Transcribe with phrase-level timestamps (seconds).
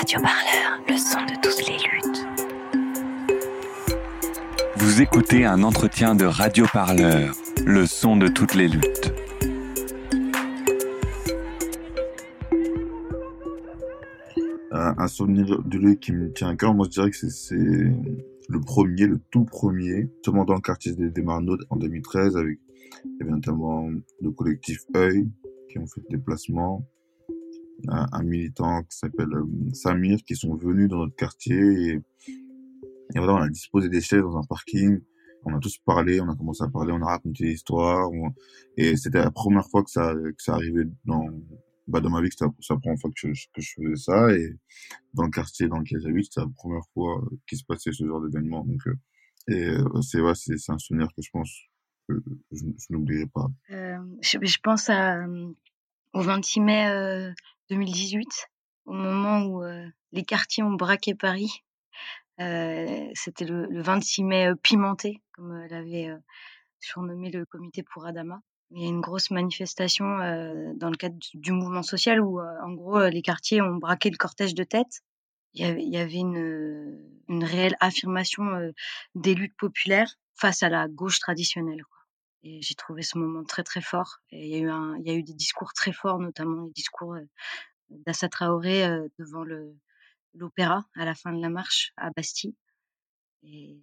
[0.00, 2.26] Radio Parleur, le son de toutes les luttes.
[4.76, 7.34] Vous écoutez un entretien de Radio Parleur,
[7.66, 9.12] le son de toutes les luttes.
[14.72, 17.56] Un, un souvenir de lui qui me tient à cœur, moi je dirais que c'est-
[17.56, 22.58] le premier, le tout premier, seulement dans le quartier des, des Marnauds en 2013, avec
[23.20, 23.88] avait notamment
[24.20, 25.28] le collectif œil
[25.68, 26.84] qui ont fait des déplacements,
[27.88, 32.00] un, militant qui s'appelle euh, Samir qui sont venus dans notre quartier et,
[33.14, 35.00] voilà, on a disposé des chaises dans un parking.
[35.44, 38.10] On a tous parlé, on a commencé à parler, on a raconté l'histoire.
[38.12, 38.32] on-
[38.76, 41.26] Et c'était la première fois que ça, que ça arrivait dans,
[41.88, 44.30] bah, dans ma vie, que c'était la première fois que je, que je faisais ça.
[44.36, 44.54] Et
[45.14, 48.20] dans le quartier dans lequel j'habite, c'était la première fois qu'il se passait ce genre
[48.20, 48.64] d'événement.
[48.64, 48.94] Donc, euh,
[49.48, 50.32] et euh, c'est ouais,
[50.68, 51.50] un souvenir que je pense
[52.08, 53.48] que je, n'oublierai pas.
[53.70, 55.26] Je, pense à,
[56.12, 57.32] au 26 mai
[57.70, 58.28] 2018,
[58.86, 61.62] au moment où euh, les quartiers ont braqué Paris.
[62.40, 66.10] Euh, C'était le, le 26 mai euh, pimenté, comme l'avait
[66.80, 68.40] surnommé le comité pour Adama.
[68.72, 70.04] Il y a une grosse manifestation
[70.76, 74.54] dans le cadre du, mouvement social où, en gros, les quartiers ont braqué le cortège
[74.54, 75.02] de tête.
[75.54, 78.44] Il y avait, une, une réelle affirmation
[79.16, 81.82] des luttes populaires face à la gauche traditionnelle.
[82.42, 84.18] Et j'ai trouvé ce moment très très fort.
[84.30, 87.28] Et il y a eu des discours très forts, notamment les discours euh,
[87.90, 89.44] d'Assa Traoré euh, devant
[90.34, 92.56] l'opéra à la fin de la marche à Bastille.
[93.42, 93.78] Et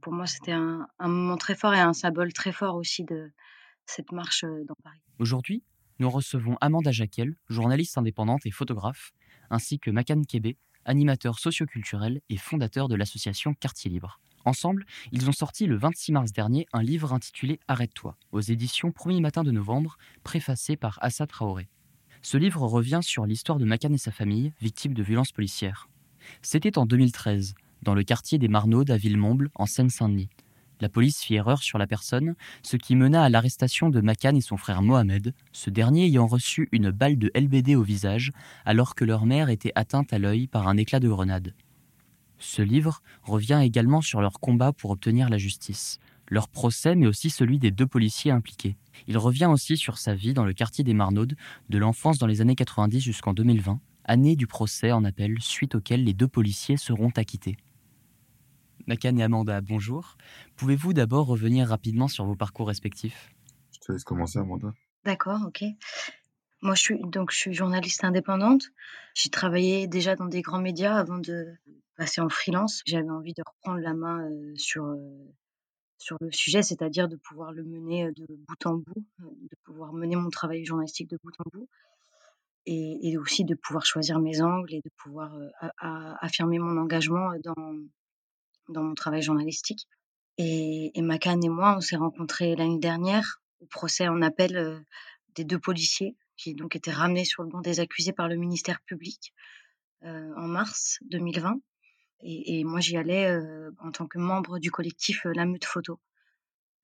[0.00, 3.30] pour moi, c'était un, moment très fort et un symbole très fort aussi de
[3.86, 5.02] cette marche euh, dans Paris.
[5.18, 5.64] Aujourd'hui,
[5.98, 9.12] nous recevons Amanda Jacquel, journaliste indépendante et photographe,
[9.50, 14.20] ainsi que Makan Kébé, animateur socioculturel et fondateur de l'association Quartier Libre.
[14.48, 19.20] Ensemble, ils ont sorti le 26 mars dernier un livre intitulé Arrête-toi, aux éditions Premier
[19.20, 21.68] Matin de Novembre, préfacé par Assa Traoré.
[22.22, 25.90] Ce livre revient sur l'histoire de Makan et sa famille, victimes de violences policières.
[26.40, 30.30] C'était en 2013, dans le quartier des Marnaudes à Villemomble, en Seine-Saint-Denis.
[30.80, 34.40] La police fit erreur sur la personne, ce qui mena à l'arrestation de Makan et
[34.40, 38.32] son frère Mohamed, ce dernier ayant reçu une balle de LBD au visage
[38.64, 41.52] alors que leur mère était atteinte à l'œil par un éclat de grenade.
[42.38, 47.30] Ce livre revient également sur leur combat pour obtenir la justice, leur procès mais aussi
[47.30, 48.76] celui des deux policiers impliqués.
[49.06, 51.36] Il revient aussi sur sa vie dans le quartier des Marnaudes,
[51.68, 56.04] de l'enfance dans les années 90 jusqu'en 2020, année du procès en appel suite auquel
[56.04, 57.56] les deux policiers seront acquittés.
[58.86, 60.16] Makan et Amanda, bonjour.
[60.56, 63.34] Pouvez-vous d'abord revenir rapidement sur vos parcours respectifs?
[63.72, 64.72] Je te laisse commencer, Amanda.
[65.04, 65.64] D'accord, ok.
[66.62, 68.70] Moi, je suis donc je suis journaliste indépendante.
[69.14, 71.54] J'ai travaillé déjà dans des grands médias avant de
[71.98, 72.82] passer en freelance.
[72.86, 74.86] J'avais envie de reprendre la main sur
[75.98, 80.16] sur le sujet, c'est-à-dire de pouvoir le mener de bout en bout, de pouvoir mener
[80.16, 81.68] mon travail journalistique de bout en bout,
[82.66, 87.32] et, et aussi de pouvoir choisir mes angles et de pouvoir a- affirmer mon engagement
[87.44, 87.74] dans
[88.68, 89.86] dans mon travail journalistique.
[90.38, 94.84] Et, et Makan et moi, on s'est rencontrés l'année dernière au procès en appel
[95.34, 98.80] des deux policiers qui donc étaient ramenés sur le banc des accusés par le ministère
[98.82, 99.32] public
[100.04, 101.56] euh, en mars 2020.
[102.20, 103.32] Et, et moi, j'y allais
[103.80, 106.00] en tant que membre du collectif La Meute Photo.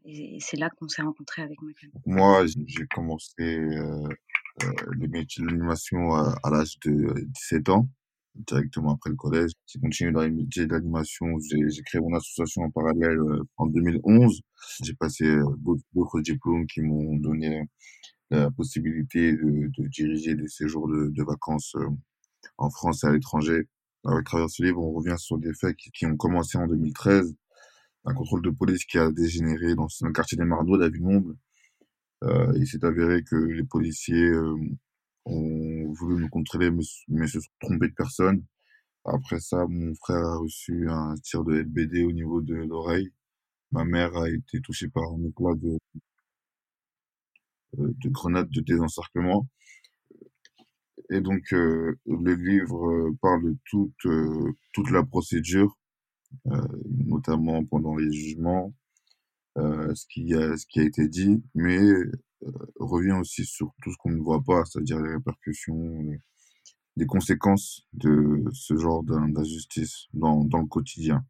[0.04, 1.88] Et, et c'est là qu'on s'est rencontrés avec Makan.
[2.06, 3.58] Moi, j'ai commencé
[4.62, 7.88] euh, le métier de l'animation à, l'âge de 17 ans,
[8.34, 9.52] directement après le collège.
[9.66, 11.26] J'ai continué dans les métiers de l'animation.
[11.40, 13.18] J'ai créé mon association en parallèle
[13.56, 14.40] en 2011.
[14.82, 15.24] J'ai passé
[15.94, 17.64] d'autres diplômes qui m'ont donné
[18.30, 21.74] la possibilité de, de diriger des séjours de, de vacances
[22.58, 23.68] en France et à l'étranger.
[24.06, 27.34] À travers ce livre, on revient sur des faits qui, ont commencé en 2013.
[28.04, 31.36] Un contrôle de police qui a dégénéré dans le quartier des à Villemomble.
[32.24, 34.56] Euh, il s'est avéré que les policiers euh,
[35.24, 38.44] ont voulu nous contrôler, mais, mais se sont trompés de personne.
[39.06, 43.12] Après ça, mon frère a reçu un tir de LBD au niveau de l'oreille.
[43.72, 45.78] Ma mère a été touchée par un éclat de,
[47.78, 49.46] euh, de grenade de désencerclement.
[51.10, 55.78] Et donc, euh, le livre euh, parle de toute, euh, toute la procédure,
[57.06, 58.72] notamment pendant les jugements,
[59.56, 61.78] ce, qui a, ce qui a été dit, mais
[62.80, 66.18] revient aussi sur tout ce qu'on ne voit pas, c'est-à-dire les répercussions,
[66.96, 71.24] les, conséquences de ce genre d'in- d'injustice dans, dans le quotidien.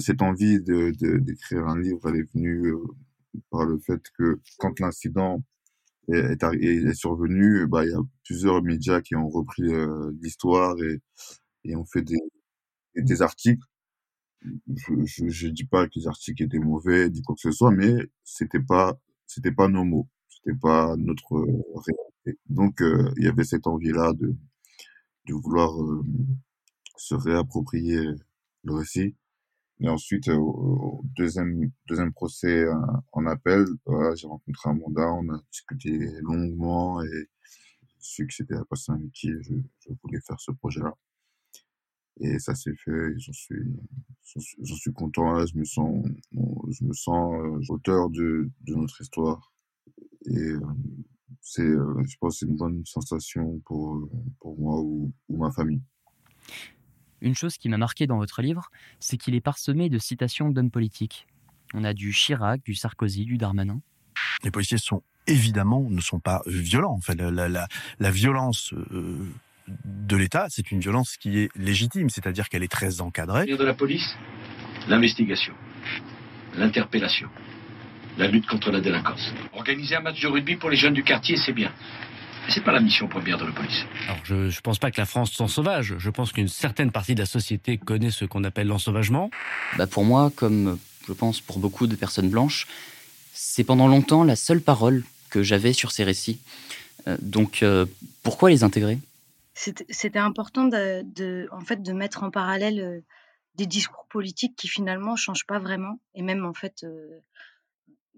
[0.00, 2.72] Cette envie de, de, d'écrire un livre, elle est venue
[3.50, 5.42] par le fait que quand l'incident
[6.08, 11.00] est, est, survenu, bah, il y a plusieurs médias qui ont repris euh, l'histoire et,
[11.64, 12.18] et ont fait des,
[12.96, 13.62] des articles.
[14.66, 17.94] Je, je dis pas que les articles étaient mauvais, ni quoi que ce soit, mais
[18.24, 22.40] c'était pas, c'était pas nos mots, c'était pas notre euh, réalité.
[22.48, 24.34] Donc, euh, il y avait cette envie-là de,
[25.26, 25.72] de vouloir
[26.98, 27.98] se réapproprier
[28.64, 29.14] le récit.
[29.80, 32.66] Et ensuite, au deuxième, deuxième procès
[33.12, 37.28] en appel, voilà, j'ai rencontré Amanda, on a discuté longuement et
[38.00, 40.94] su que c'était la personne avec qui je, je voulais faire ce projet-là.
[42.20, 43.62] Et ça s'est fait, j'en suis,
[44.60, 49.52] j'en suis content, je me sens, je me sens auteur de, de notre histoire.
[50.26, 50.52] Et
[51.40, 54.08] c'est, je pense, c'est une bonne sensation pour,
[54.40, 55.82] pour moi ou, ou ma famille.
[57.20, 58.70] Une chose qui m'a marqué dans votre livre,
[59.00, 61.26] c'est qu'il est parsemé de citations d'hommes politiques.
[61.74, 63.80] On a du Chirac, du Sarkozy, du Darmanin.
[64.42, 66.94] Les policiers sont évidemment ne sont pas violents.
[66.96, 67.68] Enfin, la, la, la,
[67.98, 69.30] la violence euh,
[69.84, 73.44] de l'État, c'est une violence qui est légitime, c'est-à-dire qu'elle est très encadrée.
[73.46, 74.16] De la police,
[74.88, 75.54] l'investigation,
[76.56, 77.28] l'interpellation,
[78.16, 79.32] la lutte contre la délinquance.
[79.52, 81.72] Organiser un match de rugby pour les jeunes du quartier, c'est bien.
[82.48, 83.84] Mais c'est pas la mission première de la police.
[84.06, 85.96] Alors, je ne pense pas que la France soit sauvage.
[85.98, 89.30] Je pense qu'une certaine partie de la société connaît ce qu'on appelle l'ensauvagement.
[89.76, 92.66] Bah pour moi, comme je pense pour beaucoup de personnes blanches,
[93.34, 96.40] c'est pendant longtemps la seule parole que j'avais sur ces récits.
[97.06, 97.84] Euh, donc, euh,
[98.22, 98.98] pourquoi les intégrer?
[99.52, 103.00] C'était important de, de, en fait, de mettre en parallèle euh,
[103.56, 107.20] des discours politiques qui finalement changent pas vraiment et même en fait euh,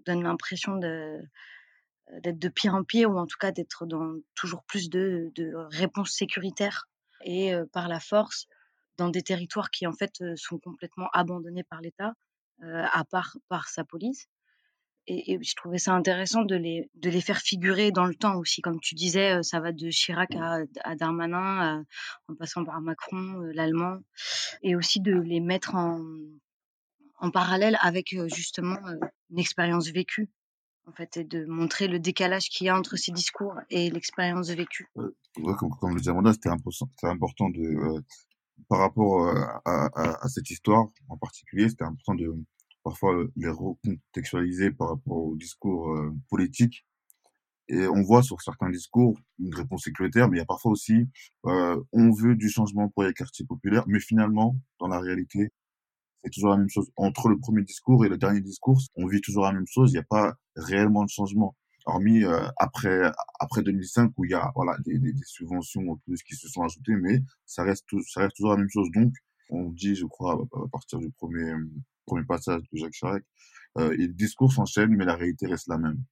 [0.05, 1.19] donnent l'impression de
[2.19, 5.31] d'être de pire en pire ou en tout cas d'être dans toujours plus de,
[5.71, 6.87] réponses sécuritaires
[7.23, 8.47] et euh, par la force
[8.97, 12.13] dans des territoires qui en fait euh, sont complètement abandonnés par l'État,
[12.63, 14.27] euh, à part par sa police.
[15.07, 18.61] Et, je trouvais ça intéressant de les, de les faire figurer dans le temps aussi.
[18.61, 21.83] Comme tu disais, euh, ça va de Chirac à, Darmanin,
[22.27, 23.97] en passant par Macron, euh, l'allemand,
[24.61, 26.01] et aussi de les mettre en,
[27.17, 28.77] en parallèle avec justement
[29.31, 30.29] une expérience vécue
[30.87, 34.49] en fait, et de montrer le décalage qu'il y a entre ces discours et l'expérience
[34.49, 34.87] vécue.
[34.97, 35.13] Euh,
[35.55, 38.01] comme, le disait Amanda, c'était important, de, euh,
[38.67, 42.33] par rapport à, à, à, cette histoire en particulier, c'était important de
[42.83, 46.85] parfois les recontextualiser par rapport au discours euh, politique.
[47.67, 51.07] Et on voit sur certains discours une réponse sécuritaire, mais il y a parfois aussi,
[51.43, 55.53] on veut du changement pour les quartiers populaires, mais finalement, dans la réalité,
[56.23, 56.91] c'est toujours la même chose.
[56.95, 59.91] Entre le premier discours et le dernier discours, on vit toujours la même chose.
[59.91, 64.33] Il n'y a pas réellement de changement, hormis euh, après après 2005 où il y
[64.33, 67.85] a voilà des, des, des, subventions en plus qui se sont ajoutées, mais ça reste
[67.87, 68.89] tout, ça reste toujours la même chose.
[68.93, 69.13] Donc,
[69.49, 71.53] on dit, je crois, à partir du premier
[72.05, 73.23] premier passage de Jacques Chirac,
[73.77, 76.03] euh, le discours s'enchaîne, mais la réalité reste la même.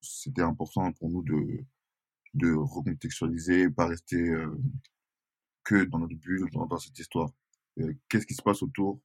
[0.00, 1.64] C'était important pour nous de
[2.34, 4.56] de recontextualiser, pas rester euh,
[5.64, 7.30] que dans notre bulle, dans, dans cette histoire.
[7.78, 9.00] Euh, Qu'est-ce qui se passe autour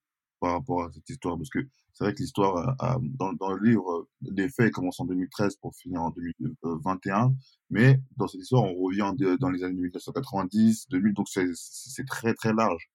[0.46, 1.38] par rapport à cette histoire?
[1.38, 5.56] Parce que c'est vrai que l'histoire dans, dans le livre les faits commencent en 2013
[5.56, 7.34] pour finir en 2021
[7.72, 12.54] mais dans cette histoire on revient dans les années 1990 2000 donc c'est très très
[12.54, 12.92] large.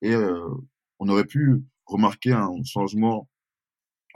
[0.00, 0.48] Et euh,
[1.00, 3.28] on aurait pu remarquer un changement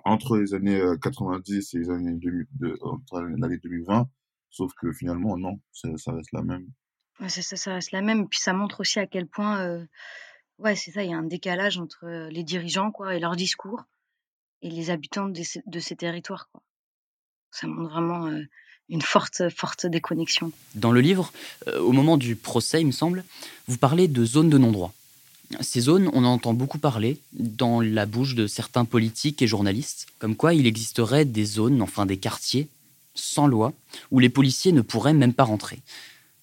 [0.05, 4.09] entre les années 90 et les années 2000 de, entre l'année 2020
[4.51, 6.69] sauf que finalement non ça, reste la même.
[7.27, 9.85] Ça, reste la même puis ça montre aussi à quel point euh
[10.59, 13.85] Ouais, c'est ça, il y a un décalage entre les dirigeants quoi, et leurs discours
[14.63, 16.49] et les habitants de ces, territoires.
[16.51, 16.63] Quoi.
[17.51, 18.31] Ça montre vraiment
[18.89, 20.51] une forte, forte déconnexion.
[20.75, 21.33] Dans le livre,
[21.79, 23.25] au moment du procès, il me semble,
[23.69, 24.95] vous parlez de zones de non-droit.
[25.61, 30.07] Ces zones, on en entend beaucoup parler dans la bouche de certains politiques et journalistes,
[30.19, 32.69] comme quoi il existerait des zones, enfin des quartiers,
[33.15, 33.73] sans loi,
[34.11, 35.79] où les policiers ne pourraient même pas rentrer.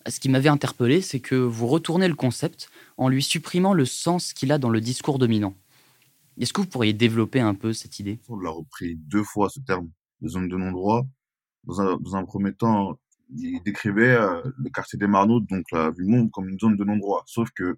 [0.08, 4.34] Ce qui m'avait interpellé, c'est que vous retournez le concept en lui supprimant le sens
[4.34, 5.56] qu'il a dans le discours dominant.
[6.40, 8.20] Est-ce que vous pourriez développer un peu cette idée?
[8.28, 9.90] On l'a repris deux fois ce terme
[10.22, 11.06] de zone de non-droit.
[11.64, 13.00] Dans un, premier temps,
[13.34, 17.24] il décrivait euh, le quartier des Marnauds, donc la Villemomble, comme une zone de non-droit.
[17.28, 17.78] Sauf que le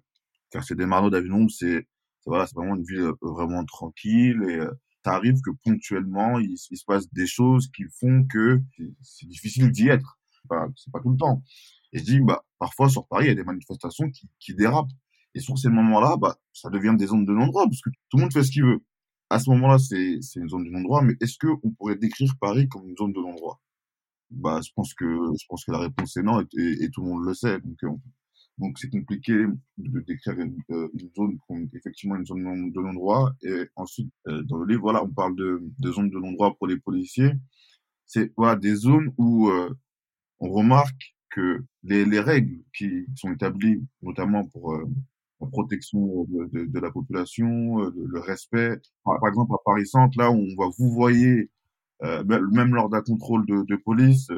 [0.50, 1.86] quartier des Marnauds à Villemomble, c'est
[2.26, 4.70] c'est vraiment une ville vraiment tranquille et euh,
[5.04, 8.60] ça arrive que ponctuellement, il, se passe des choses qui font que
[9.02, 10.18] c'est difficile d'y être.
[10.42, 11.44] C'est pas, pas tout le temps.
[11.92, 14.92] Et je dis, bah, parfois sur Paris, il y a des manifestations qui, qui dérapent.
[15.34, 18.22] Et sur ces moments-là, bah, ça devient des zones de non-droit, parce que tout le
[18.22, 18.82] monde fait ce qu'il veut.
[19.28, 22.32] À ce moment-là, c'est, c'est une zone de non-droit, mais est-ce que on pourrait décrire
[22.40, 23.60] Paris comme une zone de non-droit?
[24.30, 27.24] Bah, je pense que je pense que la réponse est non, et, tout le monde
[27.24, 27.60] le sait.
[27.60, 28.00] Donc, on,
[28.58, 29.34] donc c'est compliqué
[29.78, 33.32] de décrire une, une zone comme effectivement une zone de non-droit.
[33.42, 36.66] Et ensuite, euh, dans le livre, voilà, on parle de, de zones de non-droit pour
[36.66, 37.32] les policiers.
[38.06, 39.74] C'est voilà des zones où euh,
[40.40, 41.15] on remarque
[41.82, 44.84] les, les règles qui sont établies, notamment pour euh,
[45.40, 48.78] la protection de, la population, euh, le, respect.
[49.04, 51.50] Par, exemple, à Paris Centre, là où on va vous voyez,
[52.02, 54.28] euh, même lors d'un contrôle de, police,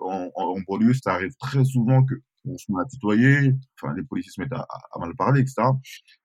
[0.00, 0.56] en, en,
[1.02, 2.14] ça arrive très souvent que
[2.46, 4.66] on se met à tutoyer, enfin, les policiers se mettent à,
[4.98, 5.62] mal parler, etc.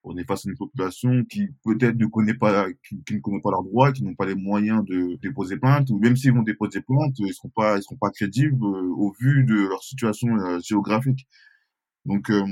[0.03, 3.51] On est face à une population qui peut-être ne connaît pas, qui, ne connaît pas
[3.51, 6.81] leurs droits, qui n'ont pas les moyens de déposer plainte, ou même s'ils vont déposer
[6.81, 10.59] plainte, ils seront pas, ils seront pas crédibles euh, au vu de leur situation euh,
[10.59, 11.27] géographique.
[12.05, 12.43] Donc, euh,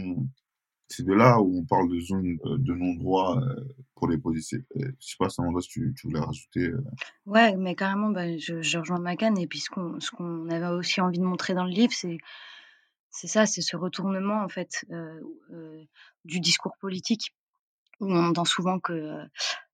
[0.89, 3.41] c'est de là où on parle de zone de non-droit
[3.95, 4.63] pour les policiers.
[4.73, 6.71] je sais pas, Samantha, si tu, voulais rajouter.
[7.25, 11.19] Ouais, mais carrément, bah, je, je rejoins Macan, et puis ce qu'on avait aussi envie
[11.19, 12.19] de montrer dans le livre, c'est
[13.19, 15.19] c'est ça, c'est ce retournement en fait euh,
[15.51, 15.83] euh,
[16.23, 17.33] du discours politique
[17.99, 19.23] où on entend souvent que euh,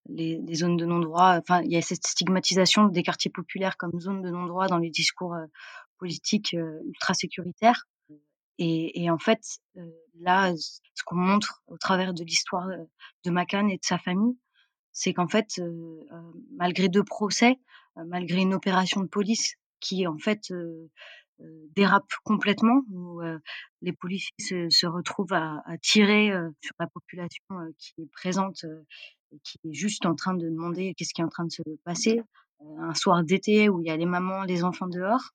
[0.06, 4.22] les, zones de non-droit, enfin il y a cette stigmatisation des quartiers populaires comme zones
[4.22, 5.36] de non-droit dans les discours
[5.98, 7.84] politiques ultra sécuritaires.
[8.58, 9.40] Et, en fait,
[10.20, 12.68] là, ce qu'on montre au travers de l'histoire
[13.24, 14.38] de Macan et de sa famille,
[14.92, 15.60] c'est qu'en fait,
[16.56, 17.58] malgré deux procès,
[17.96, 20.52] malgré une opération de police qui en fait
[21.74, 23.38] dérape complètement, où euh,
[23.82, 27.44] les policiers se, se retrouvent à, à tirer euh, sur la population
[27.78, 28.64] qui est présente
[29.32, 31.62] et qui est juste en train de demander qu'est-ce qui est en train de se
[31.84, 32.20] passer.
[32.78, 35.30] un soir d'été où il y a les mamans, les enfants dehors,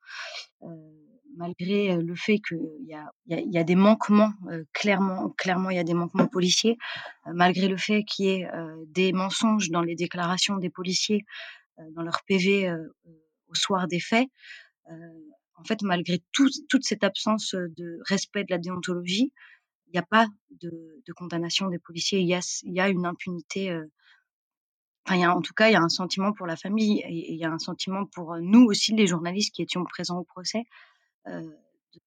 [1.36, 4.34] malgré le fait qu'il y a, y, y a des manquements,
[4.74, 6.78] clairement, clairement il y a des manquements policiers,
[7.26, 8.50] malgré le fait qu'il y ait
[8.88, 11.26] des mensonges dans les déclarations des policiers,
[11.92, 12.74] dans leur PV
[13.48, 14.28] au soir des faits,
[15.60, 19.34] en fait, malgré tout, toute cette absence de respect de la déontologie,
[19.88, 22.20] il n'y a pas de, de, condamnation des policiers.
[22.20, 23.72] Il y a, y a une impunité.
[23.72, 23.86] Euh,
[25.06, 27.34] enfin, y a, en tout cas, il y a un sentiment pour la famille et,
[27.34, 30.64] il y a un sentiment pour nous aussi, les journalistes qui étions présents au procès,
[31.28, 31.50] euh,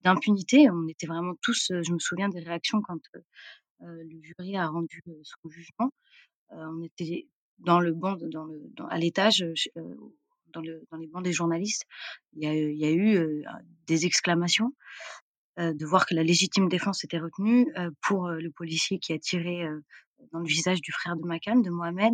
[0.03, 0.71] d'impunité.
[0.71, 1.73] On était vraiment tous.
[1.83, 3.23] Je me souviens des réactions quand euh,
[3.81, 5.91] le jury a rendu son jugement.
[6.51, 7.27] on était
[7.59, 9.45] dans le banc, dans le, dans, à l'étage,
[10.53, 11.85] dans, le, dans les bancs des journalistes,
[12.35, 13.45] il y a, eu
[13.87, 14.73] des exclamations
[15.59, 17.67] de voir que la légitime défense était retenue
[18.01, 19.67] pour le policier qui a tiré
[20.33, 22.13] dans le visage du frère de Macan, de Mohamed,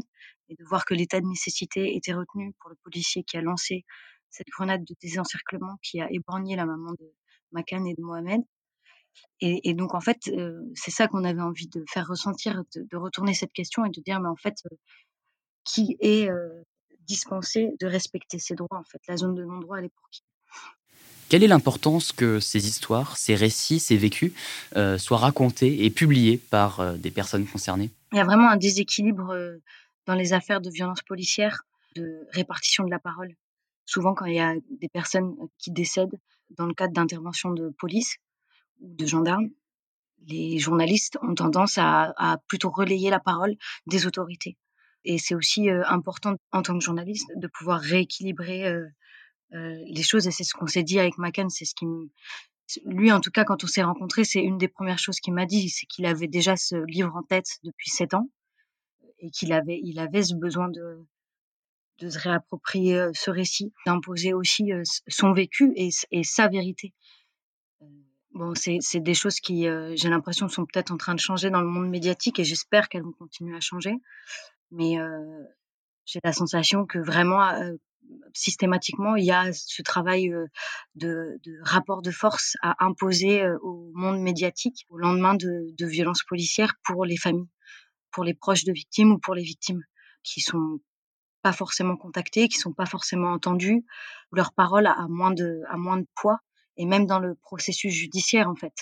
[0.48, 3.84] et de voir que l'état de nécessité était retenu pour le policier qui a lancé
[4.30, 7.12] cette grenade de désencerclement qui a éborgné la maman de
[7.52, 8.42] Macan et de Mohamed.
[9.40, 10.30] Et, donc, en fait,
[10.74, 14.20] c'est ça qu'on avait envie de faire ressentir, de, retourner cette question et de dire,
[14.20, 14.62] mais en fait,
[15.64, 16.28] qui est
[17.08, 18.78] dispensé de respecter ses droits.
[18.78, 20.22] En fait, la zone de non-droit, elle est pour qui?
[21.28, 24.32] Quelle est l'importance que ces histoires, ces récits, ces vécus
[24.76, 27.90] euh, soient racontés et publiés par euh, des personnes concernées?
[28.12, 29.58] Il y a vraiment un déséquilibre euh,
[30.06, 31.64] dans les affaires de violence policière,
[31.96, 33.34] de répartition de la parole.
[33.84, 36.18] Souvent, quand il y a des personnes qui décèdent
[36.50, 38.16] dans le cadre d'interventions de police
[38.80, 39.50] ou de gendarmes,
[40.26, 43.54] les journalistes ont tendance à, à plutôt relayer la parole
[43.86, 44.56] des autorités.
[45.04, 48.72] Et c'est aussi important en tant que journaliste de pouvoir rééquilibrer
[49.52, 50.26] les choses.
[50.26, 51.48] Et c'est ce qu'on s'est dit avec Macan.
[51.48, 51.86] C'est ce qui
[52.84, 55.46] lui, en tout cas, quand on s'est rencontrés, c'est une des premières choses qu'il m'a
[55.46, 58.28] dit, c'est qu'il avait déjà ce livre en tête depuis sept ans
[59.20, 61.06] et qu'il avait, il avait ce besoin de,
[61.98, 64.70] de se réapproprier ce récit, d'imposer aussi
[65.08, 66.92] son vécu et, et sa vérité.
[68.32, 69.62] Bon, c'est des choses qui,
[69.94, 73.02] j'ai l'impression, sont peut-être en train de changer dans le monde médiatique et j'espère qu'elles
[73.02, 73.94] vont continuer à changer
[74.70, 75.44] mais euh,
[76.04, 77.72] j'ai la sensation que vraiment euh,
[78.34, 80.46] systématiquement il y a ce travail euh,
[80.94, 86.22] de, de, rapport de force à imposer au monde médiatique au lendemain de, de violences
[86.24, 87.50] policières pour les familles,
[88.10, 89.82] pour les proches de victimes ou pour les victimes
[90.22, 90.80] qui sont
[91.42, 93.84] pas forcément contactées, qui sont pas forcément entendues,
[94.32, 96.40] où leur parole a moins de, a moins de poids,
[96.76, 98.74] et même dans le processus judiciaire en fait,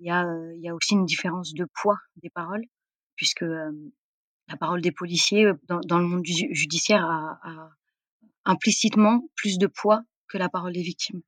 [0.00, 0.24] il y a,
[0.56, 2.64] il y a aussi une différence de poids des paroles,
[3.14, 3.44] puisque
[4.52, 7.70] la parole des policiers dans, le monde judiciaire a,
[8.44, 11.22] implicitement plus de poids que la parole des victimes,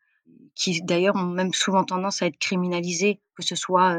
[0.55, 3.99] qui d'ailleurs ont même souvent tendance à être criminalisées, que ce soit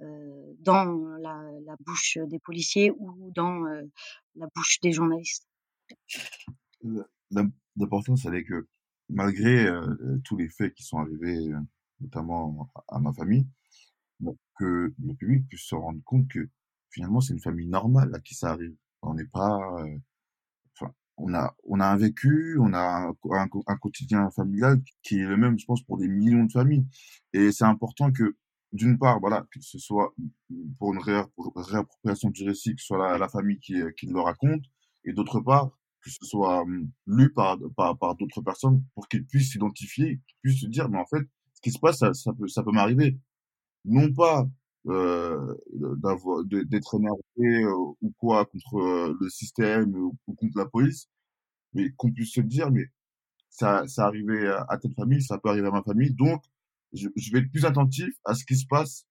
[0.00, 0.84] dans
[1.18, 3.60] la, bouche des policiers ou dans
[4.36, 5.48] la bouche des journalistes.
[7.76, 8.68] L'important, c'est que
[9.08, 9.68] malgré
[10.24, 11.50] tous les faits qui sont arrivés,
[12.00, 13.46] notamment à ma famille,
[14.56, 16.48] que le public puisse se rendre compte que
[16.94, 18.74] finalement, c'est une famille normale à qui ça arrive.
[19.02, 19.98] On n'est pas, euh,
[20.74, 25.26] enfin, on a, on a un vécu, on a un, un, quotidien familial qui est
[25.26, 26.86] le même, je pense, pour des millions de familles.
[27.32, 28.36] Et c'est important que,
[28.72, 30.14] d'une part, voilà, que ce soit
[30.78, 34.62] pour une réappropriation du récit, que ce soit la, la famille qui, qui le raconte,
[35.04, 35.70] et d'autre part,
[36.00, 40.36] que ce soit hum, lu par, par, par d'autres personnes pour qu'ils puissent s'identifier, qu'ils
[40.42, 41.24] puissent se dire, mais en fait,
[41.54, 43.18] ce qui se passe, ça, ça peut, ça peut m'arriver.
[43.84, 44.46] Non pas
[44.86, 45.54] euh,
[46.66, 51.08] d'être énervé euh, ou quoi contre euh, le système ou, contre la police,
[51.72, 52.86] mais qu'on puisse se dire, mais
[53.48, 56.42] ça, ça arrivait à, telle famille, ça peut arriver à ma famille, donc
[56.92, 59.06] je, je vais être plus attentif à ce qui se passe,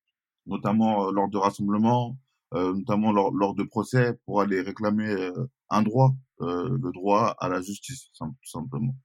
[0.46, 2.18] notamment euh, lors de rassemblements,
[2.54, 5.32] euh, notamment lors, lors de procès, pour aller réclamer euh,
[5.70, 8.96] un droit, euh, le droit à la justice, tout simplement.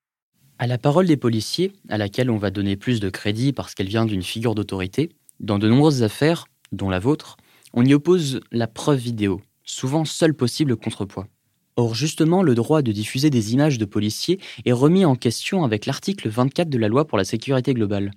[0.59, 3.89] À la parole des policiers, à laquelle on va donner plus de crédit parce qu'elle
[3.89, 7.37] vient d'une figure d'autorité, dans de nombreuses affaires, dont la vôtre,
[7.75, 11.29] on y oppose la preuve vidéo, souvent seul possible contrepoids.
[11.77, 15.87] Or, justement, le droit de diffuser des images de policiers est remis en question avec
[15.87, 18.11] l'article 24 de la loi pour la sécurité globale.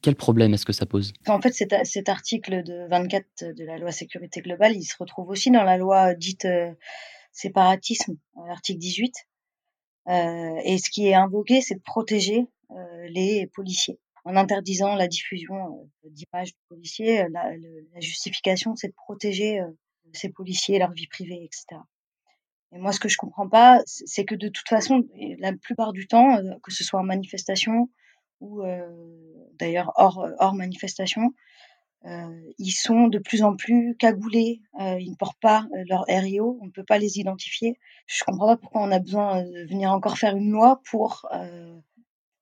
[0.00, 1.12] Quel problème est-ce que ça pose?
[1.28, 5.50] En fait, cet, article de 24 de la loi sécurité globale, il se retrouve aussi
[5.50, 6.72] dans la loi dite euh,
[7.32, 8.16] séparatisme,
[8.48, 9.14] l'article 18.
[10.08, 13.98] Euh, et ce qui est invoqué, c'est de protéger euh, les policiers.
[14.24, 17.50] En interdisant la diffusion euh, d'images de policiers, la,
[17.94, 19.60] la justification, c'est de protéger
[20.12, 21.80] ces policiers, leur vie privée, etc.
[22.72, 25.04] Et moi, ce que je comprends pas, c'est que de toute façon,
[25.38, 27.90] la plupart du temps, euh, que ce soit en manifestation
[28.40, 28.88] ou euh,
[29.58, 31.34] d'ailleurs hors, hors manifestation,
[32.06, 34.62] euh, ils sont de plus en plus cagoulés.
[34.80, 36.58] Euh, ils ne portent pas euh, leur RIO.
[36.62, 37.78] On ne peut pas les identifier.
[38.06, 41.28] Je comprends pas pourquoi on a besoin de venir encore faire une loi pour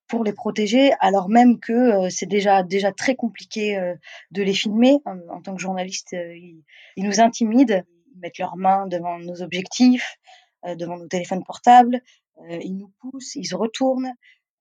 [0.08, 3.94] pour les protéger, alors même que c'est déjà déjà très compliqué
[4.30, 4.98] de les filmer.
[5.04, 6.62] En, tant que journaliste, ils,
[6.96, 7.84] ils nous intimident
[8.18, 10.16] mettent leurs mains devant nos objectifs,
[10.64, 12.02] euh, devant nos téléphones portables,
[12.38, 14.12] euh, ils nous poussent, ils se retournent,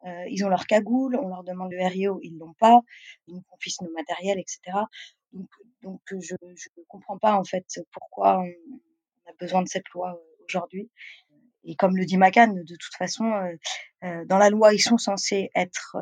[0.06, 2.82] euh, ils ont leur cagoule, on leur demande le RIO, ils l'ont pas,
[3.28, 4.60] ils nous confisquent nos matériels, etc.
[5.34, 5.50] Donc,
[5.82, 10.90] donc je ne comprends pas en fait pourquoi on, a besoin de cette loi aujourd'hui.
[11.68, 13.32] Et comme le dit Macan, de toute façon,
[14.04, 15.98] euh, dans la loi, ils sont censés être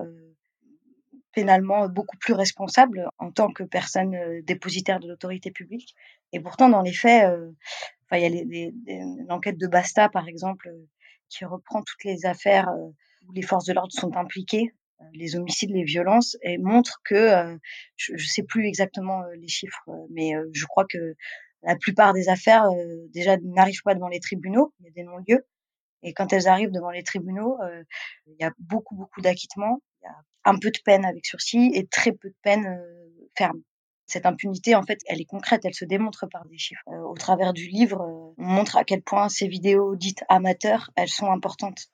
[1.36, 5.93] pénalement beaucoup plus responsables en tant que personne dépositaire de l'autorité publique.
[6.31, 7.51] Et pourtant, dans les faits, euh,
[8.05, 10.88] enfin, il y a l'enquête de Basta, par exemple, euh,
[11.29, 12.89] qui reprend toutes les affaires euh,
[13.27, 14.74] où les forces de l'ordre sont impliquées,
[15.13, 17.57] les homicides, les violences, et montre que,
[17.98, 21.15] je ne sais plus exactement les chiffres, mais je crois que
[21.63, 22.65] la plupart des affaires
[23.10, 25.45] déjà n'arrivent pas devant les tribunaux, il y a des non-lieux,
[26.06, 27.58] et quand elles arrivent devant les tribunaux,
[28.28, 30.15] il y a beaucoup, beaucoup d'acquittements, il y a
[30.46, 32.80] un peu de peine avec sursis et très peu de peine
[33.38, 33.62] ferme.
[34.08, 36.88] Cette impunité, en fait, elle est concrète, elle se démontre par des chiffres.
[36.89, 40.91] Euh, au travers du livre, euh, on montre à quel point ces vidéos dites amateurs,
[40.96, 41.88] elles sont importantes.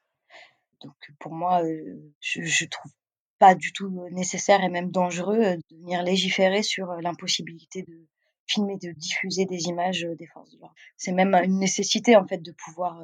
[0.81, 2.91] Donc pour moi, euh, je, je trouve
[3.39, 8.07] pas du tout nécessaire et même dangereux de venir légiférer sur l'impossibilité de
[8.45, 10.75] filmer, de diffuser des images des forces de l'ordre.
[10.97, 13.01] C'est même une nécessité en fait de pouvoir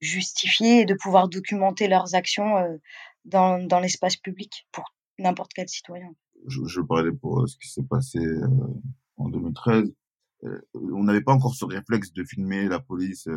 [0.00, 2.78] justifier et de pouvoir documenter leurs actions
[3.24, 4.84] dans, dans l'espace public pour
[5.18, 6.14] n'importe quel citoyen
[6.46, 8.48] je, je parlais pour euh, ce qui s'est passé euh,
[9.16, 9.92] en 2013.
[10.44, 13.28] Euh, on n'avait pas encore ce réflexe de filmer la police.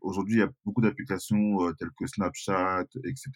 [0.00, 3.30] Aujourd'hui, il y a beaucoup d'applications telles que Snapchat, etc.,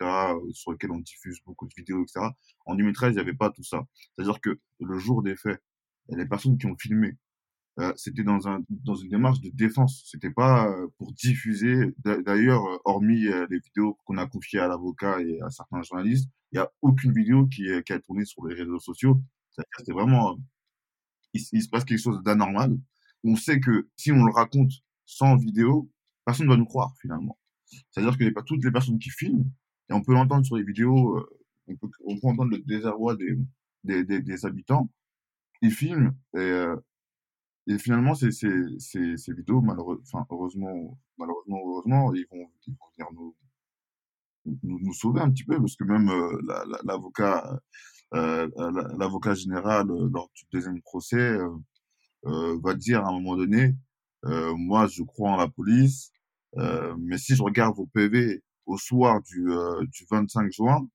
[0.52, 2.26] sur lesquelles on diffuse beaucoup de vidéos, etc.
[2.66, 3.84] En 2013, il n'y avait pas tout ça.
[3.94, 5.62] C'est-à-dire que le jour des faits,
[6.08, 7.16] les personnes qui ont filmé,
[7.78, 10.02] euh, c'était dans un dans une démarche de défense.
[10.10, 11.94] C'était pas euh, pour diffuser.
[12.04, 16.58] D'ailleurs, hormis les vidéos qu'on a confiées à l'avocat et à certains journalistes, il y
[16.58, 19.20] a aucune vidéo qui, qui a tourné sur les réseaux sociaux.
[19.78, 20.38] C'était vraiment,
[21.34, 22.76] il, se passe quelque chose d'anormal.
[23.24, 24.72] On sait que si on le raconte
[25.04, 25.90] sans vidéo,
[26.24, 27.38] personne ne va nous croire finalement.
[27.90, 29.50] C'est-à-dire que les, toutes les personnes qui filment,
[29.88, 33.16] et on peut l'entendre sur les vidéos, euh, on, peut, on peut entendre le désarroi
[33.16, 33.36] des,
[33.84, 34.90] des, des, habitants,
[35.62, 36.76] ils filment et, euh,
[37.70, 38.28] et finalement, ces,
[39.28, 39.62] vidéos,
[40.02, 42.50] enfin, heureusement, malheureusement, heureusement, ils vont,
[42.98, 43.08] venir
[44.64, 46.40] nous, sauver un petit peu, parce que même euh,
[46.84, 47.60] l'avocat,
[48.14, 48.48] euh,
[48.98, 51.38] l'avocat général euh, lors du deuxième procès
[52.24, 53.76] va dire à un moment donné,
[54.24, 56.10] moi, je crois en la police,
[56.56, 59.48] mais si je regarde vos PV au soir du,
[59.92, 60.88] du 25 juin,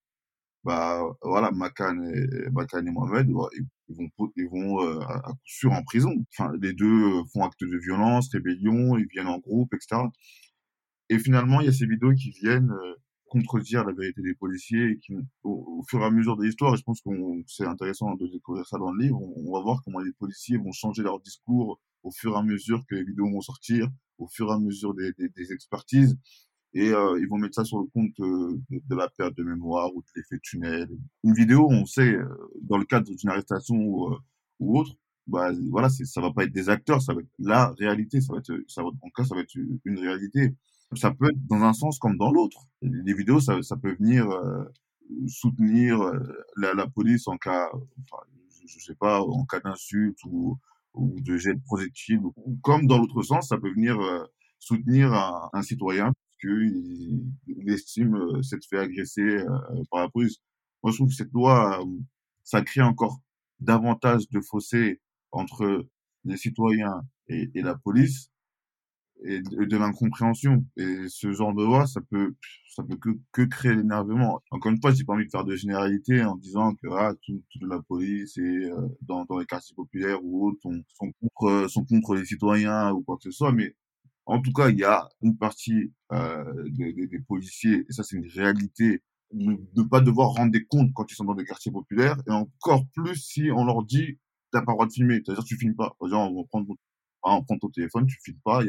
[0.66, 5.72] bah voilà, Macan et, Macan et Mohamed, ils, vont, ils vont euh, à, coup sûr
[5.72, 6.14] en prison.
[6.32, 10.02] Enfin, les deux font acte de violence, rébellion, ils viennent en groupe, etc.
[11.10, 12.96] Et finalement, il y a ces vidéos qui viennent euh,
[13.28, 16.84] contredire la vérité des policiers et qui, au, fur et à mesure de l'histoire, je
[16.84, 17.10] pense que
[17.48, 20.72] c'est intéressant de découvrir ça dans le livre, on, va voir comment les policiers vont
[20.72, 24.50] changer leur discours au fur et à mesure que les vidéos vont sortir, au fur
[24.50, 26.18] et à mesure des, des, des expertises
[26.76, 29.96] et euh, ils vont mettre ça sur le compte de, de, la perte de mémoire
[29.96, 30.90] ou de l'effet tunnel.
[31.24, 32.28] Une vidéo, on sait, euh,
[32.62, 34.18] dans le cadre d'une arrestation ou, euh,
[34.60, 34.92] autre,
[35.26, 38.40] bah voilà, ça va pas être des acteurs, ça va être la réalité, ça va
[38.40, 40.54] être, ça en cas, ça va être une réalité.
[40.96, 42.68] Ça peut être dans un sens comme dans l'autre.
[42.82, 44.66] Les vidéos, ça, ça peut venir euh,
[45.28, 46.00] soutenir
[46.58, 48.24] la, police en cas, enfin,
[48.68, 50.60] je, sais pas, en cas d'insulte ou,
[50.94, 52.22] de jet de projectile,
[52.62, 53.98] comme dans l'autre sens, ça peut venir
[54.60, 55.14] soutenir
[55.54, 60.38] un citoyen qu'il il estime euh, s'être fait agresser euh, par la police.
[60.84, 61.84] Moi, je trouve que cette loi,
[62.44, 63.20] ça crée encore
[63.60, 65.88] davantage de fossés entre
[66.26, 68.30] les citoyens et, la police
[69.24, 70.66] et de, l'incompréhension.
[70.78, 72.36] Et ce genre de loi, ça peut,
[72.70, 72.98] ça peut
[73.32, 74.42] que, créer l'énervement.
[74.52, 77.42] Encore une fois, j'ai pas envie de faire de généralité en disant que ah, tout,
[77.52, 81.68] toute la police et euh, dans, dans les quartiers populaires ou autres sont, sont contre,
[81.70, 83.76] sont contre les citoyens ou quoi que ce soit, mais
[84.26, 88.04] en tout cas, il y a une partie euh, des, des, des policiers, et ça
[88.04, 91.46] c'est une réalité, de ne pas devoir rendre des comptes quand ils sont dans des
[91.46, 94.18] quartiers populaires, et encore plus si on leur dit
[94.52, 95.96] t'as pas le droit de filmer, c'est-à-dire tu filmes pas.
[96.04, 96.76] Exemple, on va prendre,
[97.24, 98.62] on prend ton téléphone, tu filmes pas,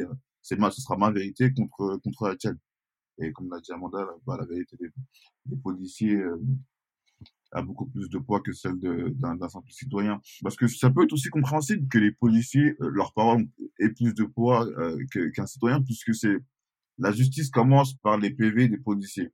[0.42, 2.59] c'est ma, ce sera ma vérité contre contre la tienne.
[3.19, 4.90] Et comme l'a dit Amanda, bah, la vérité des,
[5.47, 6.40] des policiers euh,
[7.53, 10.21] a beaucoup plus de poids que celle d'un simple citoyen.
[10.43, 13.47] Parce que ça peut être aussi compréhensible que les policiers, euh, leur parole
[13.79, 14.99] ait plus de poids euh,
[15.35, 16.37] qu'un citoyen, puisque c'est
[16.99, 19.31] la justice commence par les PV des policiers.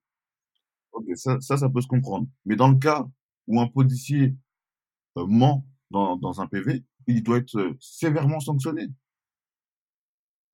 [0.92, 2.28] Ok, ça, ça, peut se comprendre.
[2.44, 3.06] Mais dans le cas
[3.46, 4.34] où un policier
[5.16, 8.88] euh, ment dans, dans un PV, il doit être euh, sévèrement sanctionné.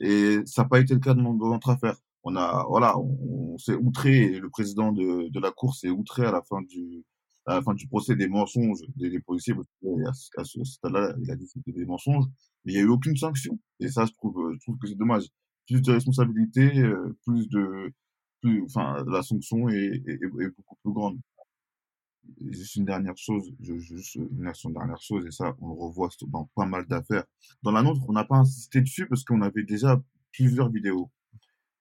[0.00, 1.96] Et ça n'a pas été le cas dans, notre affaire.
[2.22, 6.32] On a, voilà, on, s'est outré, le président de, de la Cour s'est outré à
[6.32, 7.04] la fin du,
[7.48, 9.54] à la fin du procès des mensonges des, des policiers,
[10.04, 12.26] parce qu'à ce stade-là, il a dit que c'était des mensonges,
[12.64, 13.58] mais il n'y a eu aucune sanction.
[13.80, 15.24] Et ça, je trouve, je trouve que c'est dommage.
[15.66, 17.92] Plus de responsabilité, euh, plus de,
[18.42, 21.18] plus, enfin, la sanction est, est, beaucoup plus grande.
[22.50, 26.66] Juste une dernière chose, juste une dernière chose, et ça, on le revoit dans pas
[26.66, 27.24] mal d'affaires.
[27.62, 29.98] Dans la nôtre, on n'a pas insisté dessus parce qu'on avait déjà
[30.32, 31.10] plusieurs vidéos.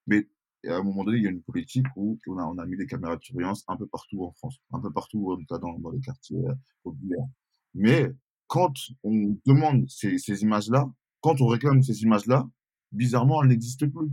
[0.06, 0.30] Mais
[0.64, 2.88] et à un moment donné, il y a une politique où on a, mis des
[2.88, 6.44] caméras de surveillance un peu partout en France, un peu partout, cas dans, les quartiers
[6.46, 7.26] euh, populaires.
[7.74, 8.12] Mais
[8.48, 10.90] quand on demande ces, images-là,
[11.22, 12.50] quand on réclame ces images-là,
[12.92, 14.10] bizarrement, elles n'existent plus.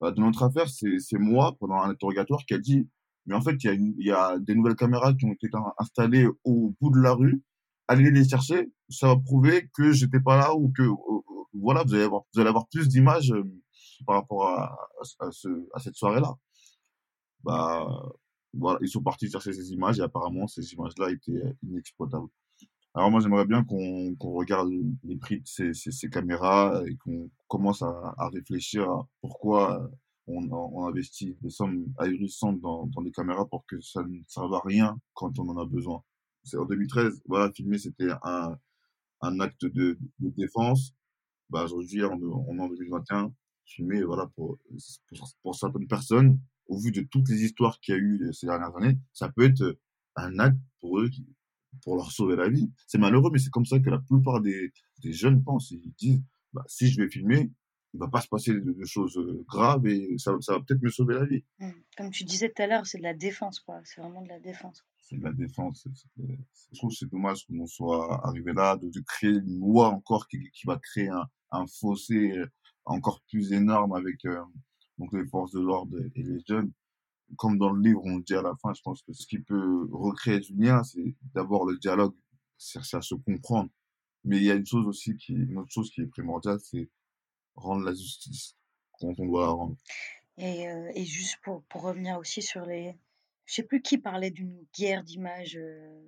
[0.00, 2.88] Bah, dans notre affaire, c'est moi, pendant un interrogatoire, qui a dit,
[3.26, 5.48] mais en fait, il y, a des nouvelles caméras qui ont été
[5.78, 7.40] installées au bout de la rue.
[7.86, 10.82] Allez les chercher, ça va prouver que j'étais pas là ou que,
[11.54, 13.32] voilà, allez avoir, vous allez avoir plus d'images
[14.02, 14.76] euh, par rapport à,
[15.20, 16.34] à, ce, à cette soirée-là.
[17.44, 17.86] Bah,
[18.54, 22.28] voilà, ils sont partis chercher ces images et apparemment ces images-là étaient inexploitables.
[22.94, 24.70] Alors moi j'aimerais bien qu'on qu'on regarde
[25.04, 29.90] les prix de ces, ces, caméras et qu'on commence à, réfléchir à pourquoi
[30.26, 34.52] on, on investit des sommes ahurissantes dans, dans des caméras pour que ça ne serve
[34.54, 36.02] à rien quand on en a besoin.
[36.44, 38.58] C'est en 2013, voilà, filmer c'était un,
[39.22, 40.94] un acte de, de défense.
[41.48, 43.32] Bah aujourd'hui on, on est en 2021,
[43.64, 44.58] filmer, voilà, pour,
[45.08, 48.46] pour, pour, certaines personnes, au vu de toutes les histoires qu'il y a eu ces
[48.46, 49.78] dernières années, ça peut être
[50.16, 51.26] un acte pour eux, qui,
[51.82, 52.70] pour leur sauver la vie.
[52.86, 54.72] C'est malheureux, mais c'est comme ça que la plupart des,
[55.02, 55.70] des jeunes pensent.
[55.70, 56.22] Ils disent,
[56.52, 57.50] bah, si je vais filmer,
[57.94, 60.90] il va pas se passer de, de choses graves et ça, ça va peut-être me
[60.90, 61.44] sauver la vie.
[61.58, 61.70] Mmh.
[61.96, 63.80] Comme tu disais tout à l'heure, c'est de la défense, quoi.
[63.84, 64.84] C'est vraiment de la défense.
[64.98, 65.86] C'est de la défense.
[66.16, 70.26] je trouve que c'est dommage qu'on soit arrivé là, de, de, créer une loi encore
[70.28, 72.32] qui, qui va créer un, un fossé
[72.84, 74.42] encore plus énorme avec euh,
[74.98, 76.72] donc les forces de l'ordre et les jeunes.
[77.36, 79.88] Comme dans le livre, on dit à la fin, je pense que ce qui peut
[79.90, 82.14] recréer du lien, c'est d'abord le dialogue,
[82.58, 83.70] chercher à se comprendre.
[84.24, 86.90] Mais il y a une chose aussi qui, une autre chose qui est primordiale, c'est
[87.54, 88.56] rendre la justice
[88.92, 89.76] quand on doit la rendre.
[90.36, 92.94] Et, euh, et juste pour, pour revenir aussi sur les,
[93.46, 95.56] je sais plus qui parlait d'une guerre d'images.
[95.56, 96.00] Euh,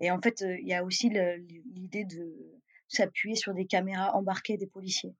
[0.00, 4.66] et en fait, il y a aussi l'idée de s'appuyer sur des caméras embarquées des
[4.66, 5.14] policiers.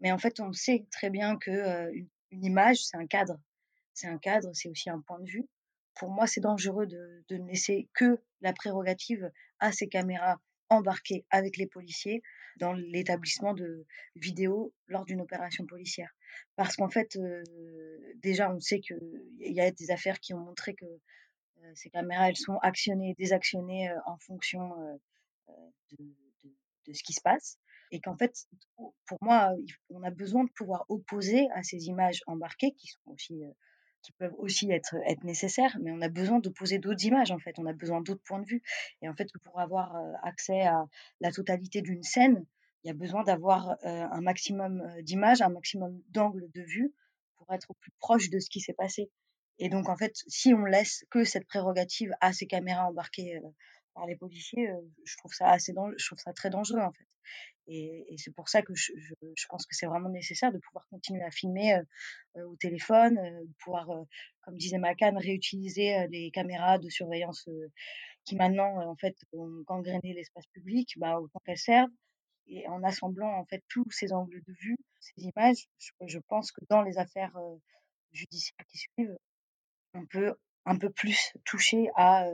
[0.00, 1.90] Mais en fait, on sait très bien que euh,
[2.30, 3.40] une, image, c'est un cadre.
[3.92, 5.46] C'est un cadre, c'est aussi un point de vue.
[5.94, 9.30] Pour moi, c'est dangereux de, ne laisser que la prérogative
[9.60, 12.22] à ces caméras embarquées avec les policiers
[12.56, 16.10] dans l'établissement de vidéos lors d'une opération policière.
[16.56, 17.42] Parce qu'en fait, euh,
[18.16, 18.98] déjà, on sait qu'il
[19.38, 23.90] y a des affaires qui ont montré que euh, ces caméras, elles sont actionnées désactionnées
[23.90, 24.70] euh, en fonction
[25.92, 26.04] de,
[26.86, 27.58] de, ce qui se passe
[27.94, 28.46] et qu'en fait,
[29.06, 29.52] pour moi,
[29.88, 33.42] on a besoin de pouvoir opposer à ces images embarquées qui sont aussi
[34.02, 37.58] qui peuvent aussi être, être nécessaires, mais on a besoin d'opposer d'autres images, en fait.
[37.58, 38.62] On a besoin d'autres points de vue.
[39.00, 40.84] Et en fait, pour avoir accès à
[41.20, 42.44] la totalité d'une scène,
[42.82, 46.92] il y a besoin d'avoir un maximum d'images, un maximum d'angles de vue
[47.36, 49.10] pour être au plus proche de ce qui s'est passé.
[49.58, 53.40] Et donc, en fait, si on laisse que cette prérogative à ces caméras embarquées
[53.94, 54.68] par les policiers,
[55.04, 57.06] je trouve ça assez je trouve ça très dangereux, en fait.
[57.66, 60.58] Et, et c'est pour ça que je, je, je pense que c'est vraiment nécessaire de
[60.58, 61.74] pouvoir continuer à filmer
[62.36, 64.04] euh, au téléphone, euh, de pouvoir, euh,
[64.42, 67.48] comme disait Macan, réutiliser les caméras de surveillance
[68.24, 71.90] qui maintenant en fait ont gangréné l'espace public, bah, autant qu'elles servent.
[72.46, 76.52] Et en assemblant en fait tous ces angles de vue, ces images, je, je pense
[76.52, 77.34] que dans les affaires
[78.12, 79.16] judiciaires qui suivent,
[79.94, 80.34] on peut
[80.66, 82.26] un peu plus toucher à,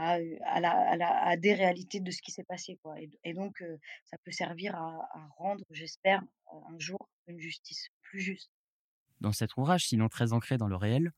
[0.00, 2.78] à, à, des réalités de ce qui s'est passé.
[2.82, 2.96] Quoi.
[3.24, 3.62] Et, donc,
[4.04, 8.50] ça peut servir à, rendre, j'espère, un jour une justice plus juste.
[9.20, 11.12] Dans cet ouvrage, sinon très ancré dans le réel,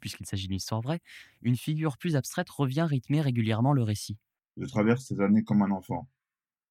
[0.00, 1.00] puisqu'il s'agit d'une histoire vraie,
[1.42, 4.18] une figure plus abstraite revient rythmer régulièrement le récit.
[4.56, 6.08] Je traverse ces années comme un enfant.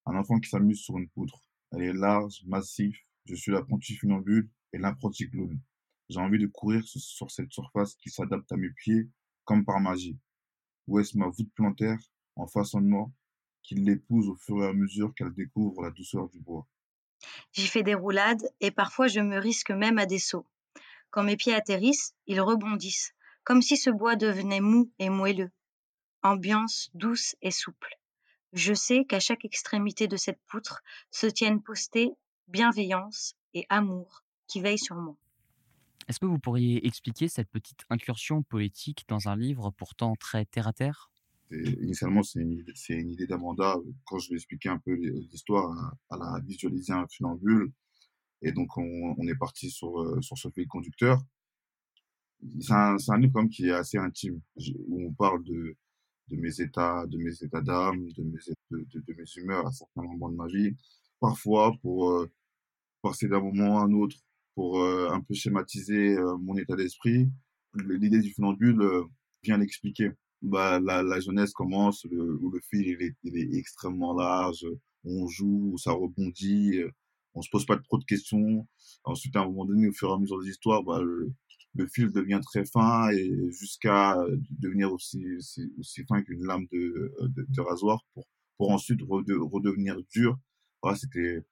[0.05, 1.41] Un enfant qui s'amuse sur une poutre.
[1.71, 2.97] Elle est large, massif.
[3.25, 5.59] Je suis l'apprenti funambule et l'apprenti clown.
[6.09, 9.09] J'ai envie de courir sur cette surface qui s'adapte à mes pieds
[9.43, 10.17] comme par magie.
[10.87, 11.99] Où est-ce ma voûte plantaire
[12.35, 13.11] en façonnement
[13.65, 16.67] qui l'épouse au fur et à mesure qu'elle découvre la douceur du bois.
[17.53, 20.45] J'y fais des roulades et parfois je me risque même à des sauts.
[21.09, 25.51] Quand mes pieds atterrissent, ils rebondissent, comme si ce bois devenait mou et moelleux.
[26.21, 27.97] Ambiance douce et souple.
[28.53, 32.11] Je sais qu'à chaque extrémité de cette poutre se tiennent postés
[32.47, 35.15] bienveillance et amour qui veillent sur moi.
[36.07, 41.09] Est-ce que vous pourriez expliquer cette petite incursion poétique dans un livre pourtant très terre-à-terre
[41.51, 43.77] Initialement, c'est une, idée d'Amanda.
[44.05, 47.71] Quand je vais expliquer un peu l'histoire, elle a visualisé un funambule.
[48.41, 51.19] Et donc, on, est parti sur, euh, sur ce fil conducteur.
[52.59, 54.39] C'est un, livre comme qui est assez intime,
[54.87, 55.75] où on parle de,
[56.29, 58.39] de mes états, de mes états d'âme, de mes,
[58.71, 60.75] de, mes humeurs à certains moments de ma vie.
[61.19, 62.31] Parfois, pour euh,
[63.01, 64.17] passer d'un moment à un autre,
[64.55, 67.29] pour euh, un peu schématiser euh, mon état d'esprit,
[67.75, 69.03] l'idée du funambule euh,
[69.43, 70.11] vient l'expliquer.
[70.41, 74.65] Bah, la, jeunesse commence où le fil il est, extrêmement large,
[75.03, 76.81] on joue, ça rebondit,
[77.33, 78.67] on se pose pas trop de questions.
[79.03, 81.33] Ensuite, à un moment donné, au fur et à mesure des histoires, bah, le,
[81.87, 84.17] fil devient très fin et jusqu'à
[84.49, 85.25] devenir aussi,
[85.79, 90.37] aussi, fin qu'une lame de, rasoir pour, pour ensuite redevenir dur.
[90.81, 91.43] Voilà, c'était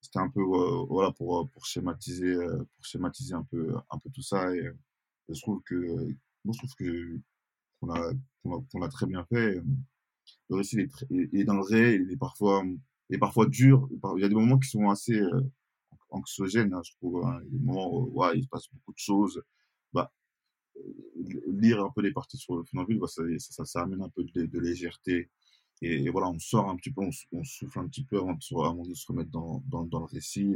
[0.00, 3.98] c'était un peu euh, voilà pour euh, pour schématiser euh, pour schématiser un peu un
[3.98, 4.70] peu tout ça et,
[5.28, 5.76] je trouve que
[6.44, 7.20] moi je trouve que
[7.80, 9.62] qu'on a qu'on a, très bien fait.
[10.50, 12.64] Le récit est, est, dans le réel il est parfois
[13.08, 13.88] il est parfois dur.
[14.16, 15.20] Il y a des moments qui sont assez
[16.10, 17.40] anxiogènes hein, je trouve hein.
[17.44, 19.42] des moments où ouais, il se passe beaucoup de choses.
[19.92, 20.12] Bah
[21.46, 24.24] lire un peu les parties sur le funambule bah, ça, ça, ça, amène un peu
[24.24, 25.30] de, de légèreté
[25.82, 29.06] et, voilà, on sort un petit peu, on, souffle un petit peu avant de, se
[29.06, 30.52] remettre dans, le récit.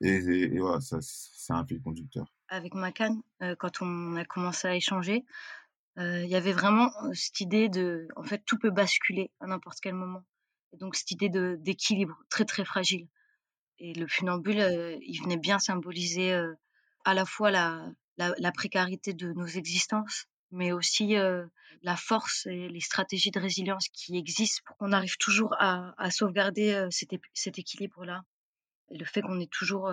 [0.00, 2.32] Et, et, voilà, c'est un fil conducteur.
[2.48, 5.24] Avec Macan, euh, quand on a commencé à échanger,
[5.98, 9.46] euh, il y avait vraiment euh, cette idée de, en fait, tout peut basculer à
[9.46, 10.24] n'importe quel moment.
[10.72, 13.08] Et donc cette idée d'équilibre très très fragile.
[13.78, 16.32] Et le funambule, il venait bien symboliser
[17.04, 21.14] à la fois la, précarité de nos existences, mais aussi
[21.82, 26.10] la force et les stratégies de résilience qui existent pour qu'on arrive toujours à, à
[26.10, 28.22] sauvegarder cet, cet équilibre-là.
[28.90, 29.90] Le fait qu'on est toujours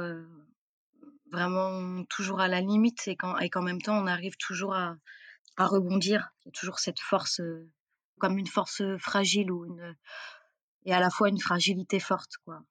[1.32, 4.96] vraiment toujours à la limite et qu'en, et qu'en même temps on arrive toujours à,
[5.58, 6.32] à rebondir.
[6.42, 7.42] Il y a toujours cette force,
[8.20, 9.96] comme une force fragile ou une,
[10.86, 12.64] et à la fois une fragilité forte, quoi.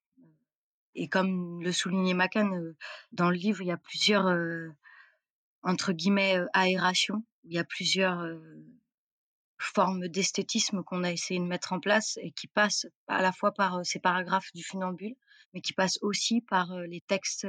[0.94, 2.50] Et comme le soulignait Macan,
[3.12, 4.26] dans le livre, il y a plusieurs,
[5.62, 8.26] entre guillemets, aérations il y a plusieurs
[9.58, 13.52] formes d'esthétisme qu'on a essayé de mettre en place et qui passent à la fois
[13.52, 15.14] par ces paragraphes du funambule,
[15.54, 17.46] mais qui passent aussi par les textes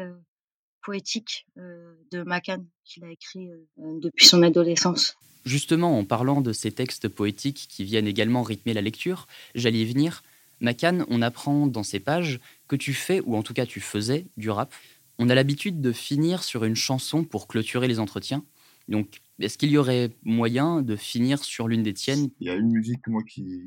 [0.81, 5.17] poétiques de Macan qu'il a écrit depuis son adolescence.
[5.45, 9.85] Justement, en parlant de ces textes poétiques qui viennent également rythmer la lecture, j'allais y
[9.85, 10.23] venir.
[10.61, 14.25] Macan, on apprend dans ces pages que tu fais, ou en tout cas tu faisais,
[14.37, 14.73] du rap.
[15.19, 18.43] On a l'habitude de finir sur une chanson pour clôturer les entretiens.
[18.87, 22.29] Donc, est-ce qu'il y aurait moyen de finir sur l'une des tiennes?
[22.39, 23.61] Il y a une musique, moi, qui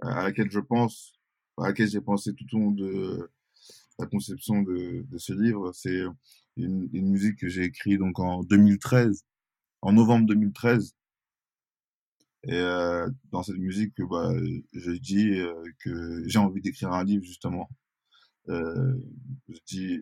[0.00, 1.12] à laquelle je pense,
[1.58, 3.30] à laquelle j'ai pensé tout au long de
[3.98, 5.72] la conception de, ce livre.
[5.72, 6.02] C'est
[6.56, 9.24] une, une, musique que j'ai écrite donc en 2013,
[9.82, 10.94] en novembre 2013.
[12.44, 14.32] Et euh, dans cette musique, bah,
[14.72, 17.70] je dis euh, que j'ai envie d'écrire un livre justement.
[18.48, 18.94] Euh,
[19.48, 20.00] je dis,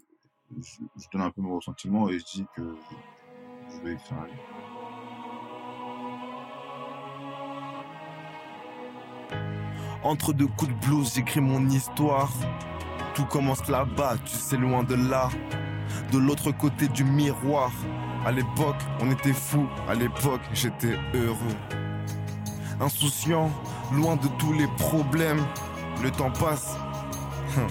[0.58, 2.74] je, je, donne un peu mon ressentiment et je dis que
[10.02, 12.30] entre deux coups de blues, j'écris mon histoire.
[13.14, 15.28] Tout commence là-bas, tu sais, loin de là.
[16.12, 17.70] De l'autre côté du miroir.
[18.24, 19.68] À l'époque, on était fous.
[19.88, 21.56] À l'époque, j'étais heureux.
[22.80, 23.50] Insouciant,
[23.92, 25.44] loin de tous les problèmes.
[26.02, 26.76] Le temps passe.
[27.56, 27.66] Hum.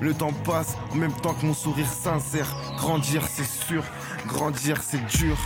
[0.00, 2.54] Le temps passe en même temps que mon sourire sincère.
[2.76, 3.82] Grandir, c'est sûr.
[4.26, 5.36] Grandir c'est dur.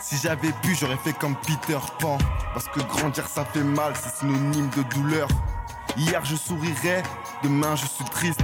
[0.00, 2.18] Si j'avais pu, j'aurais fait comme Peter Pan.
[2.52, 5.28] Parce que grandir ça fait mal, c'est synonyme de douleur.
[5.96, 7.02] Hier je sourirais,
[7.42, 8.40] demain je suis triste.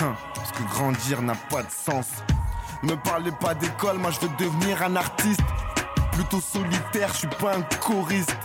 [0.00, 2.06] Hein, parce que grandir n'a pas de sens.
[2.82, 5.40] Ne me parlez pas d'école, moi je veux devenir un artiste.
[6.12, 8.36] plutôt solitaire, je suis pas un choriste.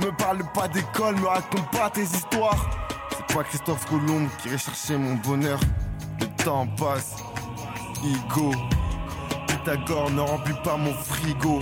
[0.00, 2.68] Ne me parle pas d'école, me raconte pas tes histoires.
[3.10, 5.60] C'est pas Christophe Colomb qui chercher mon bonheur.
[6.20, 7.16] Le temps passe,
[8.04, 8.52] ego.
[9.66, 11.60] Pythagore ne remplit pas mon frigo.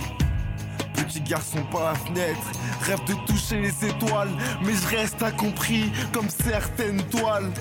[0.93, 4.29] Petit garçon par la fenêtre, rêve de toucher les étoiles,
[4.63, 7.51] mais je reste incompris comme certaines toiles.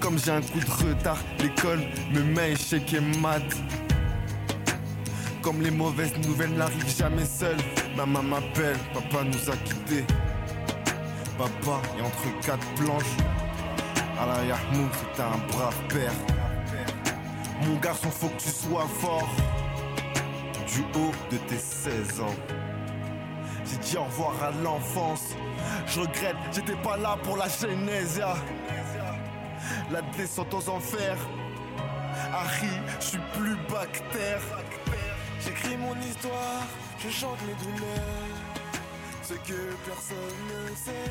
[0.00, 1.80] Comme j'ai un coup de retard, l'école
[2.14, 3.42] me met échec et mat.
[5.42, 7.60] Comme les mauvaises nouvelles n'arrivent jamais seules,
[7.94, 10.06] maman m'appelle, papa nous a quittés.
[11.36, 13.16] Papa est entre quatre planches.
[14.18, 16.35] Allah Yahmoud, c'est un brave père.
[17.62, 19.28] Mon garçon, faut que tu sois fort.
[20.66, 22.34] Du haut de tes 16 ans.
[23.64, 25.34] J'ai dit au revoir à l'enfance.
[25.86, 28.18] Je regrette, j'étais pas là pour la genèse.
[28.18, 28.36] ya.
[29.90, 31.18] La descente aux enfers.
[32.32, 34.40] Harry, je suis plus bactère.
[35.40, 36.62] J'écris mon histoire,
[36.98, 38.36] je chante mes douleurs.
[39.22, 40.16] Ce que personne
[40.48, 41.10] ne sait.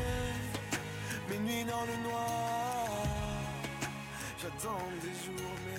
[1.29, 2.87] Mes nuits dans le noir.
[4.41, 5.74] J'attends des jours.